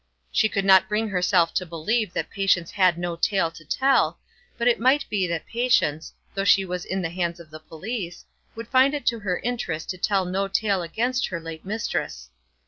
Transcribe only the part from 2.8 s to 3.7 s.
no tale to